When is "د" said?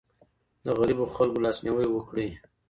0.65-0.67